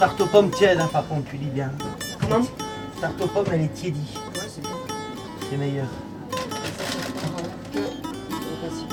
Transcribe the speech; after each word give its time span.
Tarte 0.00 0.18
aux 0.22 0.26
pommes 0.26 0.50
tiède, 0.50 0.80
hein, 0.80 0.88
par 0.90 1.06
contre, 1.06 1.28
tu 1.28 1.36
dis 1.36 1.50
bien. 1.50 1.70
Comment 2.22 2.40
Tarte 3.02 3.20
aux 3.20 3.26
pommes, 3.26 3.44
elle 3.52 3.60
est 3.60 3.74
tiédie. 3.74 4.14
Ouais, 4.34 4.40
c'est 4.48 4.62
bien. 4.62 4.70
C'est 5.50 5.56
meilleur. 5.58 5.84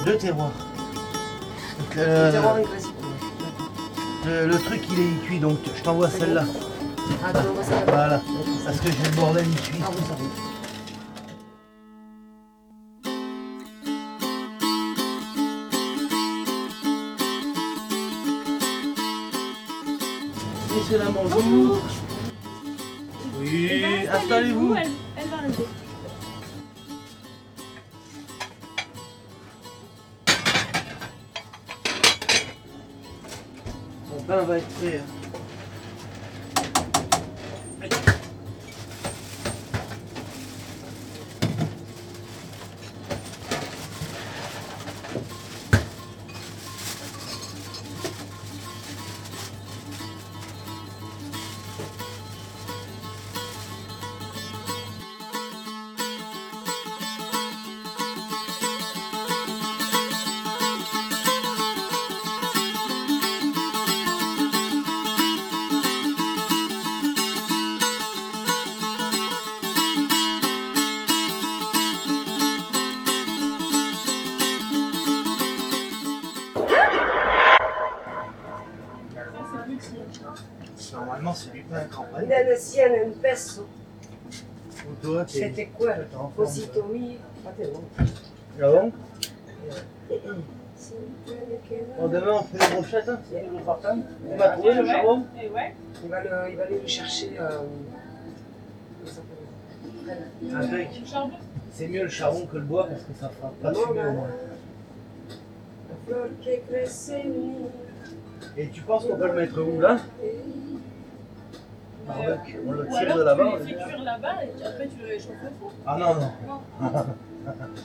Deux 0.06 0.18
terroirs. 0.18 0.52
Donc, 1.80 1.98
euh, 1.98 2.32
terroir 2.32 2.56
ouais. 2.56 2.66
le, 4.26 4.48
le 4.48 4.60
truc, 4.60 4.82
il 4.92 5.00
est 5.00 5.26
cuit, 5.26 5.40
donc 5.40 5.60
je 5.74 5.82
t'envoie 5.82 6.10
celle-là. 6.10 6.44
Ah, 7.24 7.32
tu 7.32 7.38
envoies 7.48 7.64
ça 7.64 7.72
là-bas 7.72 7.92
Voilà. 7.94 8.22
Parce 8.66 8.78
que 8.82 8.88
j'ai 8.92 9.10
le 9.10 9.16
bordel, 9.16 9.46
il 9.50 9.62
cuit. 9.62 9.80
Ah 9.82 9.90
ça 20.90 20.96
oui. 20.96 21.00
Messieurs, 21.00 21.00
dames, 21.00 21.14
bonjour. 21.14 21.78
Oui, 23.40 24.08
installez-vous. 24.08 24.76
Elle, 24.76 24.92
elle 25.18 25.28
va 25.30 25.38
arriver. 25.38 25.66
Mon 34.10 34.24
pain 34.24 34.42
va 34.44 34.58
être 34.58 34.68
prêt. 34.80 35.02
hein. 35.04 35.27
Pain 82.18 82.24
à 82.24 82.36
campagne. 82.36 82.44
Indonesian 82.44 82.92
and 83.06 83.22
peso. 83.22 83.68
C'était 85.28 85.66
quoi 85.68 85.94
t'es 85.94 86.16
en 86.16 86.20
forme. 86.20 86.34
Positomi. 86.36 87.18
Pas 87.44 87.52
tellement. 87.52 87.84
Ah 88.62 88.72
bon 88.72 88.92
Bon, 92.00 92.08
demain, 92.08 92.32
on 92.34 92.44
fait 92.44 92.58
des 92.58 92.76
brochettes. 92.76 93.10
Hein. 93.10 93.20
Il 93.32 94.32
On 94.32 94.38
va 94.38 94.50
trouver 94.50 94.74
le 94.76 94.86
charbon 94.86 95.26
ouais. 95.36 95.76
va, 96.08 96.24
le, 96.24 96.52
il 96.52 96.56
va 96.56 96.64
aller 96.64 96.80
le 96.82 96.88
chercher. 96.88 97.32
Euh. 97.40 97.62
Le 100.42 101.06
charbon. 101.06 101.32
C'est 101.72 101.88
mieux 101.88 102.04
le 102.04 102.10
charbon 102.10 102.46
que 102.46 102.58
le 102.58 102.64
bois 102.64 102.88
parce 102.88 103.02
que 103.02 103.14
ça 103.20 103.30
fera 103.30 103.52
pas 103.62 103.74
fumer 103.74 104.00
au 104.08 104.12
moins. 104.14 104.28
La 105.90 105.96
fleur 106.06 106.28
qui 106.42 106.50
crece 106.70 107.12
en 107.14 107.28
mí. 107.28 107.52
Et 108.56 108.70
tu 108.70 108.82
penses 108.82 109.06
qu'on 109.06 109.18
peut 109.18 109.28
le 109.28 109.34
mettre 109.34 109.62
où 109.62 109.80
là? 109.80 109.98
Euh, 112.10 112.28
Barbecue. 112.28 112.60
On 112.66 112.72
le 112.72 112.82
Ou 112.84 112.88
tire 112.88 112.98
alors 113.02 113.18
de 113.18 113.24
là-bas. 113.24 113.44
tu 113.44 113.60
le 113.60 113.66
fais 113.80 113.84
cuire 113.84 114.04
là-bas 114.04 114.44
et 114.44 114.48
puis 114.48 114.64
après 114.66 114.88
tu 114.88 115.02
le 115.02 115.08
réchauffes 115.08 115.30
au 115.44 115.60
four. 115.60 115.72
Ah 115.86 115.98
non, 116.00 116.16
non. 116.16 116.32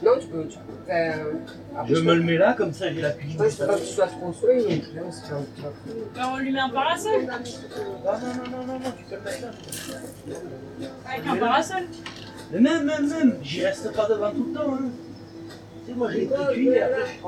Non, 0.05 0.11
tu 0.21 0.27
peux. 0.27 0.45
Tu 0.49 0.59
peux 0.59 0.85
faire. 0.89 1.25
après, 1.77 1.89
Je 1.89 1.95
peux- 1.95 2.03
me 2.03 2.15
le 2.15 2.23
mets 2.25 2.37
là, 2.37 2.53
comme 2.55 2.73
ça 2.73 2.93
j'ai 2.93 3.01
la 3.01 3.13
cuisine. 3.13 3.41
Ouais, 3.41 3.49
c'est 3.49 3.65
pas 3.65 3.75
que 3.75 3.79
tu 3.81 3.87
sois 3.87 4.07
trop 4.09 4.33
soin, 4.33 4.55
non 4.57 5.11
c'est 5.13 5.31
pas-. 5.31 5.73
Ben, 6.17 6.23
on 6.35 6.37
lui 6.39 6.51
met 6.51 6.59
un 6.59 6.69
parasol. 6.71 7.13
Non, 7.23 7.29
non, 7.29 8.11
non, 8.35 8.51
non, 8.59 8.67
non, 8.67 8.79
non, 8.81 8.91
tu 8.99 9.05
peux 9.05 9.15
le 9.15 9.23
mettre 9.23 9.43
là. 9.43 10.37
Avec 11.15 11.27
un 11.29 11.37
parasol. 11.37 11.83
Mais 12.51 12.59
même, 12.61 12.85
même, 12.87 13.09
même, 13.09 13.39
j'y 13.43 13.65
reste 13.65 13.93
pas 13.95 14.09
devant 14.09 14.31
tout 14.33 14.47
le 14.49 14.53
temps. 14.53 14.75
Hein. 14.75 14.89
Tu 15.85 15.93
sais, 15.93 15.97
moi 15.97 16.11
j'ai 16.11 16.23
été 16.25 16.35
cuit 16.53 16.69
et 16.69 16.83
après 16.83 17.03
je 17.07 17.13
suis 17.13 17.21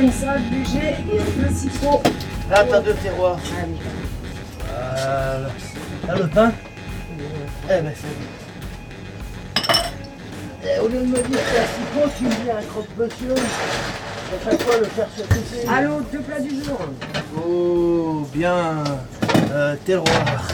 une 0.00 0.12
salade 0.12 0.42
budget 0.50 0.96
et 1.12 1.20
un 1.20 1.24
peu 1.24 1.54
citron. 1.54 2.00
Là, 2.50 2.64
t'as 2.68 2.80
deux 2.80 2.94
terroirs. 2.94 3.38
Ah 3.52 3.64
oui. 3.66 3.78
Voilà. 4.66 5.50
T'as 6.06 6.16
le 6.16 6.28
pain 6.28 6.52
Eh 7.64 7.82
ben 7.82 7.92
c'est 7.94 8.08
bon. 8.08 8.24
Eh, 10.62 10.78
au 10.80 10.88
lieu 10.88 11.00
de 11.00 11.06
me 11.06 11.22
dire 11.22 11.38
a 11.38 11.66
citron, 11.66 12.10
tu 12.16 12.24
me 12.24 12.30
dis 12.30 12.50
un 12.50 12.62
croque-monsieur. 12.62 13.34
À 13.34 14.50
chaque 14.50 14.62
fois, 14.62 14.78
le 14.78 14.84
faire. 14.84 15.08
Allô, 15.74 16.00
deux 16.12 16.20
plats 16.20 16.40
du 16.40 16.64
jour. 16.64 16.78
Oh, 17.36 18.26
bien. 18.32 18.84
Euh, 19.52 19.74
terroir. 19.84 20.48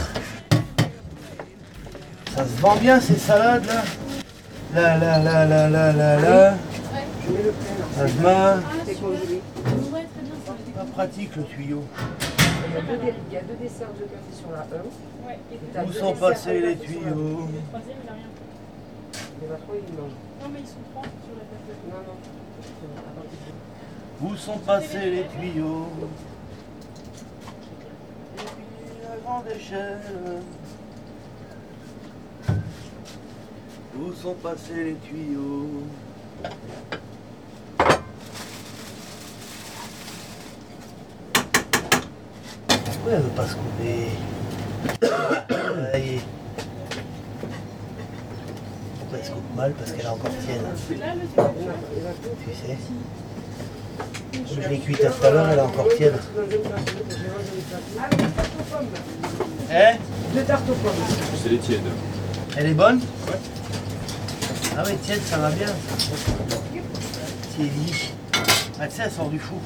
Ça 2.35 2.45
se 2.45 2.61
vend 2.61 2.77
bien 2.77 3.01
ces 3.01 3.17
salades 3.17 3.67
là? 3.67 3.83
Là, 4.75 4.99
là, 4.99 5.19
là, 5.19 5.47
là, 5.47 5.69
là, 5.69 5.93
là, 5.93 6.17
là. 6.17 6.55
Je 7.27 7.33
mets 7.33 7.43
le 7.43 7.53
plein 8.21 8.63
congelé. 9.01 9.41
Ouais, 9.93 10.07
très 10.13 10.23
bien. 10.23 10.35
Pas 10.75 10.85
pratique 10.93 11.37
le 11.37 11.45
tuyau. 11.45 11.83
Il 12.69 12.75
y 12.75 12.77
a 12.79 12.81
deux, 12.83 13.13
il 13.29 13.35
y 13.35 13.37
a 13.37 13.43
deux 13.43 13.55
desserts 13.55 13.93
de 13.95 14.05
café 14.05 14.33
sur 14.39 14.51
la 14.51 14.61
1. 14.61 14.65
Ouais. 15.27 15.39
Et 15.53 15.57
T'as 15.73 15.85
Où 15.85 15.93
sont 15.93 16.15
passés 16.15 16.61
les 16.61 16.75
la- 16.75 16.81
tuyaux 16.81 17.01
le 17.05 17.61
troisième, 17.69 17.97
il 18.05 18.09
a 18.09 18.13
rien. 18.13 18.29
Il 19.41 19.47
y 19.47 19.51
en 19.51 19.55
a 19.55 19.59
trois, 19.59 19.75
il 19.77 19.95
mange. 19.95 20.11
Non, 20.43 20.49
mais 20.53 20.61
ils 20.61 20.67
sont 20.67 20.85
trois 20.93 21.03
sur 21.05 21.35
la 21.37 21.45
table. 21.45 21.79
Non, 21.91 22.01
non. 22.07 22.17
Où 24.29 24.37
sont 24.37 24.59
passés 24.59 25.11
les 25.11 25.25
tuyaux 25.27 25.87
Et 28.37 28.41
puis 28.41 28.99
la 29.03 29.17
grande 29.25 29.45
échelle. 29.55 30.01
Où 33.99 34.13
sont 34.13 34.35
passés 34.35 34.85
les 34.85 34.95
tuyaux 34.97 35.69
Pourquoi 43.07 43.21
elle 43.21 43.25
veut 43.25 43.37
pas 43.37 43.47
se 43.47 43.55
couper 43.55 44.09
Aïe. 45.95 46.21
Pourquoi 48.99 49.19
elle 49.19 49.25
se 49.25 49.31
coupe 49.31 49.55
mal 49.55 49.73
Parce 49.75 49.93
qu'elle 49.93 50.07
est 50.07 50.09
encore 50.09 50.31
tienne. 50.45 50.65
A- 51.39 51.43
a. 51.43 51.49
Tu 52.45 52.51
sais 52.53 52.77
je 54.49 54.69
l'ai 54.69 54.79
cuite 54.79 54.99
tout 54.99 55.25
à 55.25 55.31
l'heure, 55.31 55.49
elle 55.51 55.59
est 55.59 55.63
encore 55.63 55.89
tiède. 55.97 56.15
Les 56.51 56.57
plats. 56.59 56.77
Ah, 58.01 58.11
deux 58.11 58.25
tartes 58.35 58.51
aux 58.59 58.75
pommes. 58.75 58.87
Eh 59.71 60.35
Deux 60.37 60.43
tartes 60.45 60.69
aux 60.69 60.75
pommes. 60.75 60.93
C'est 61.41 61.49
les 61.51 61.59
tièdes. 61.59 61.81
Elle 62.57 62.67
est 62.67 62.75
bonne? 62.75 63.01
Ah 64.77 64.83
oui, 64.85 64.97
tiède, 65.05 65.23
ça 65.25 65.39
va 65.39 65.51
bien. 65.51 65.69
Tiédi. 67.55 68.16
Ah, 68.79 68.87
tu 68.87 68.97
sais, 68.97 69.03
elle 69.05 69.11
sort 69.11 69.31
du 69.31 69.39
four. 69.39 69.59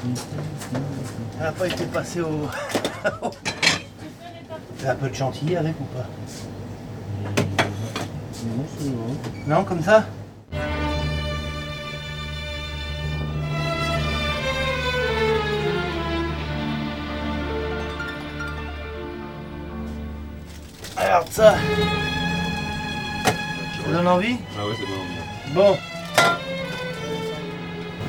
Elle 1.39 1.45
n'a 1.45 1.53
pas 1.53 1.67
été 1.67 1.85
passée 1.87 2.21
au... 2.21 2.49
A 4.87 4.93
un 4.93 4.95
peu 4.95 5.11
de 5.11 5.15
chantilly 5.15 5.57
avec 5.57 5.75
ou 5.79 5.85
pas 5.85 6.07
Non, 9.47 9.63
comme 9.65 9.83
ça 9.83 10.07
Alors 20.97 21.25
ça, 21.31 21.57
ça 23.85 23.93
donne 23.93 24.09
envie 24.09 24.37
Ah 24.59 24.67
ouais, 24.67 24.75
c'est 24.79 24.87
bon. 24.87 25.63
Bon, 25.63 25.77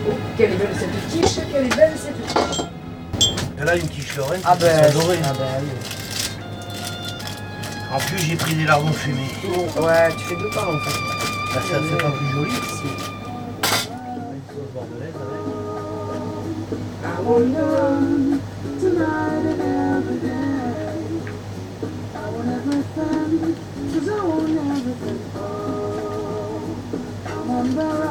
Oh, 0.09 0.13
quelle 0.37 0.53
est 0.53 0.55
belle 0.55 0.75
cette 0.77 1.09
quiche, 1.11 1.39
quelle 1.51 1.65
est 1.65 1.75
belle 1.75 1.93
cette 1.95 2.15
quiche. 2.27 2.65
et 3.61 3.63
là 3.65 3.75
une 3.75 3.87
quiche 3.87 4.15
Lorraine, 4.17 4.41
Ah 4.43 4.55
ben, 4.55 4.91
dorées. 4.93 5.19
ah 5.23 5.33
ben 5.37 5.45
oui. 5.61 5.69
En 7.93 7.97
plus 7.99 8.17
j'ai 8.19 8.35
pris 8.35 8.55
des 8.55 8.65
lardons 8.65 8.91
fumés. 8.93 9.27
Bon, 9.43 9.83
Ouais, 9.85 10.09
tu 10.17 10.23
fais 10.25 10.35
deux 10.35 10.49
parts 10.49 10.69
en 10.69 10.79
fait. 10.79 10.99
Là 11.55 11.61
ça 11.69 11.79
fait 11.81 11.97
pas 12.03 12.11
plus 12.11 12.29
joli. 12.31 12.51
Si. 12.51 12.87
I 17.03 17.19
wonder 17.21 17.61
run 17.65 18.41
tonight 18.79 19.45
and 19.45 19.61
every 19.61 20.19
day. 20.19 20.95
I 22.15 22.29
want 22.29 22.49
everything, 22.49 23.55
'cause 23.91 24.07
I 24.09 24.23
everything. 24.57 25.19
Oh. 25.35 26.75
I 27.27 27.29
everything, 27.47 28.10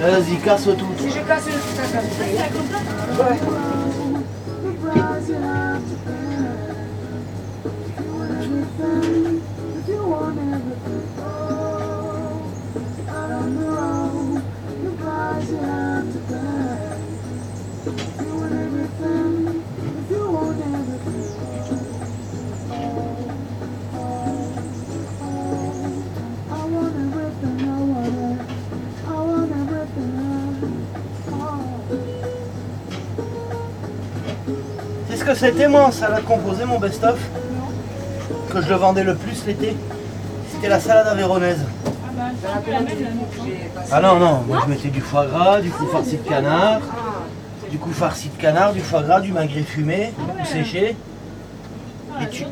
Vas-y, 0.00 0.36
casse 0.38 0.64
tout. 0.64 0.92
Si 0.98 1.10
je 1.10 1.20
casse 1.20 1.46
le 1.46 1.52
table, 1.76 2.06
vous 2.08 2.16
voyez 2.16 2.38
Ouais. 3.30 3.83
Ce 35.24 35.30
que 35.30 35.34
c'était 35.34 35.68
moi 35.68 35.84
en 35.84 35.90
salade 35.90 36.24
composée, 36.24 36.64
mon 36.66 36.78
best-of 36.78 37.18
Que 38.50 38.60
je 38.60 38.68
le 38.68 38.74
vendais 38.74 39.04
le 39.04 39.14
plus 39.14 39.46
l'été. 39.46 39.74
C'était 40.52 40.68
la 40.68 40.80
salade 40.80 41.06
avéronaise. 41.06 41.64
Ah 41.86 42.10
bah. 42.14 42.78
Ah 43.90 44.00
non, 44.00 44.18
non, 44.18 44.42
moi 44.46 44.60
je 44.64 44.70
mettais 44.70 44.88
du 44.88 45.00
foie 45.00 45.26
gras, 45.26 45.60
du 45.60 45.70
coup 45.70 45.86
farci 45.86 46.18
de 46.18 46.28
canard, 46.28 46.80
du 47.70 47.78
coup 47.78 47.90
farci 47.92 48.28
de 48.28 48.40
canard, 48.40 48.72
du 48.72 48.80
foie 48.80 49.02
gras, 49.02 49.20
du 49.20 49.32
magret 49.32 49.62
fumé, 49.62 50.12
du 50.16 50.24
coup 50.24 50.44
séché. 50.46 50.96
Et 52.20 52.28
tu-. 52.28 52.46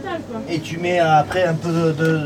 Et 0.48 0.78
mets 0.78 0.98
après 0.98 1.44
un 1.44 1.54
peu 1.54 1.70
de, 1.70 1.92
de, 1.92 2.24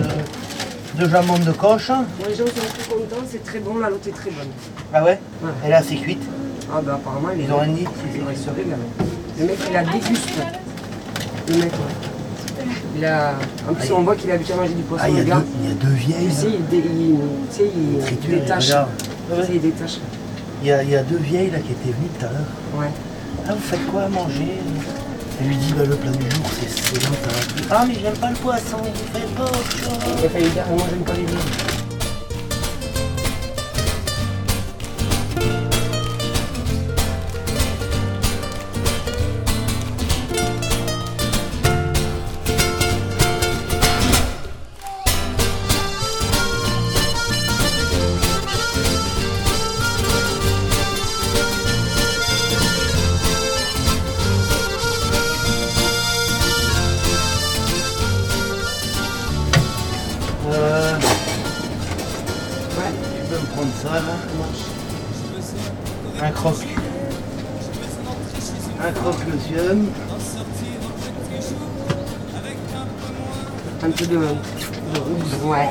de 0.94 1.08
jambon 1.08 1.38
de 1.38 1.52
coche. 1.52 1.90
les 2.26 2.34
gens 2.34 2.46
sont 2.46 2.52
très 2.52 2.94
contents, 2.94 3.26
c'est 3.28 3.44
très 3.44 3.58
bon, 3.58 3.78
la 3.78 3.90
lotte 3.90 4.06
est 4.06 4.10
très 4.12 4.30
bonne. 4.30 4.48
Ah 4.94 5.02
ouais 5.02 5.18
Ouais. 5.42 5.50
Et 5.66 5.68
là 5.70 5.82
c'est 5.82 5.96
cuite. 5.96 6.22
Ah 6.72 6.80
bah 6.82 6.94
apparemment, 6.94 7.28
il 7.34 7.42
Ils 7.42 7.50
est 7.50 7.52
ont 7.52 7.58
rien 7.58 7.72
dit. 7.72 7.84
Il 8.30 8.36
se 8.36 8.50
régale. 8.50 8.78
Le 9.38 9.44
mec, 9.46 9.58
il 9.70 9.76
a 9.76 9.84
déguste. 9.84 10.28
Le 11.48 11.54
mec, 11.56 11.72
ouais. 11.72 12.64
Il 12.96 13.04
a... 13.04 13.34
En 13.68 13.74
plus, 13.74 13.92
on 13.92 14.02
voit 14.02 14.16
qu'il 14.16 14.30
a 14.30 14.34
habitué 14.34 14.54
à 14.54 14.56
manger 14.56 14.74
du 14.74 14.82
poisson, 14.82 15.04
Ah, 15.06 15.10
il 15.10 15.16
y, 15.16 15.20
a 15.20 15.22
le 15.24 15.28
gars. 15.28 15.36
deux- 15.36 15.46
il 15.62 15.68
y 15.68 15.70
a 15.70 15.74
deux 15.74 15.88
Tu 15.96 16.06
vieilles. 16.06 16.32
sais, 16.32 16.46
là. 16.46 16.52
il, 16.58 16.66
dé- 16.66 16.88
il, 16.88 17.16
tu 17.50 17.56
sais, 17.56 17.70
il 17.76 17.98
Triture, 18.04 18.30
détache. 18.40 18.66
regarde. 18.68 18.88
Tu 18.96 19.42
sais, 19.46 19.52
il 19.54 19.60
détache. 19.60 19.98
Il 20.62 20.68
y, 20.68 20.72
a, 20.72 20.82
il 20.82 20.90
y 20.90 20.96
a 20.96 21.02
deux 21.02 21.18
vieilles 21.18 21.50
là 21.50 21.58
qui 21.58 21.72
étaient 21.72 21.92
venues 21.92 22.08
tout 22.18 22.24
à 22.24 22.28
l'heure. 22.30 22.80
Ouais. 22.80 22.90
Ah, 23.46 23.52
vous 23.52 23.60
faites 23.60 23.86
quoi 23.90 24.02
à 24.04 24.08
manger? 24.08 24.56
Elle 25.38 25.48
lui 25.48 25.56
dit 25.56 25.74
bah, 25.76 25.84
le 25.86 25.94
plat 25.96 26.10
du 26.10 26.30
jour 26.34 26.46
c'est 26.58 26.68
c'est. 26.98 27.06
Ah, 27.70 27.84
mais 27.86 27.94
j'aime 28.00 28.14
pas 28.14 28.30
le 28.30 28.36
poisson, 28.36 28.78
vous 28.78 29.18
faites 29.18 29.34
pas 29.34 29.42
autre 29.44 29.70
chose. 29.70 29.98
Il 30.18 30.24
a 30.24 30.28
failli 30.30 30.48
dire, 30.48 30.64
moi, 30.70 30.86
j'aime 30.88 31.00
pas 31.00 31.12
les 31.12 31.24
vieux. 31.26 31.36
Euh, 60.76 60.94
Ouais. 62.76 62.92
tu 62.92 63.30
peux 63.30 63.40
me 63.40 63.46
prendre 63.54 63.72
ça 63.82 63.92
là 63.94 64.16
Un 66.26 66.30
croque. 66.32 66.66
Un 68.86 68.92
croque 68.92 69.26
monsieur. 69.26 69.78
Un 73.82 73.90
peu 73.90 74.06
de, 74.06 74.12
de 74.16 74.18
rouge. 74.18 75.34
Ouais. 75.44 75.68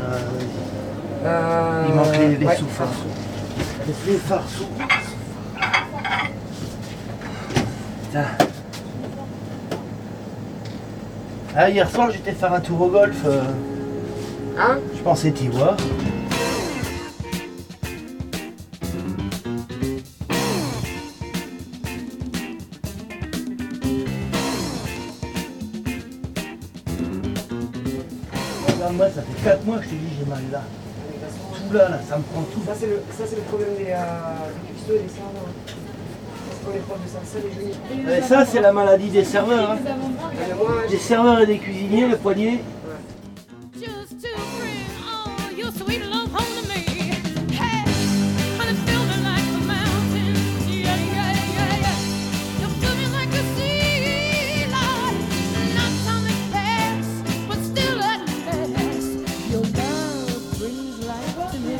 Euh, 0.00 0.18
vas-y. 0.32 1.24
Euh, 1.24 1.84
Il 1.88 1.94
manque 1.94 2.16
les- 2.16 2.36
les 2.36 2.46
ouais, 2.46 2.56
sous-farces. 2.56 2.90
farce. 3.86 3.96
Les 4.06 4.16
farceaux. 4.16 4.68
Putain. 8.04 8.47
Ah, 11.56 11.68
hier 11.70 11.88
soir 11.90 12.10
j'étais 12.10 12.32
faire 12.32 12.52
un 12.52 12.60
tour 12.60 12.80
au 12.82 12.88
golf. 12.88 13.16
euh, 13.26 13.42
Hein 14.58 14.78
je 14.96 15.02
pensais 15.02 15.30
t'y 15.30 15.48
voir. 15.48 15.76
Regarde, 28.66 28.94
moi, 28.96 29.06
ça 29.10 29.22
fait 29.22 29.44
4 29.44 29.64
mois 29.64 29.78
que 29.78 29.84
je 29.84 29.88
te 29.90 29.94
dis 29.94 30.08
j'ai 30.18 30.26
mal 30.26 30.42
là. 30.52 30.62
Tout 31.68 31.74
là, 31.74 31.88
là, 31.88 32.00
ça 32.08 32.18
me 32.18 32.22
prend 32.22 32.42
tout. 32.42 32.62
Ça, 32.66 32.72
c'est 32.78 32.86
le, 32.86 33.02
ça, 33.16 33.24
c'est 33.26 33.36
le 33.36 33.42
problème 33.42 33.74
des, 33.76 33.90
euh, 33.90 34.50
des 34.66 34.72
cuistots 34.72 34.94
et 34.94 34.98
des. 34.98 35.08
Parce 35.08 35.97
Et 38.10 38.22
ça, 38.22 38.44
c'est 38.44 38.60
la 38.60 38.72
maladie 38.72 39.08
des 39.08 39.24
serveurs. 39.24 39.72
hein. 39.72 39.78
Des 40.88 40.98
serveurs 40.98 41.40
et 41.40 41.46
des 41.46 41.58
cuisiniers, 41.58 42.08
le 42.08 42.16
poignet. 42.16 42.60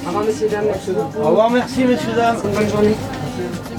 Au 0.05 0.09
revoir, 0.09 0.25
messieurs, 0.25 0.49
dames. 0.49 0.65
Au 1.23 1.29
revoir, 1.29 1.51
merci 1.51 1.85
messieurs, 1.85 2.13
dames. 2.17 2.39
Bonne 2.43 2.69
journée. 2.69 2.95
Merci. 2.95 3.78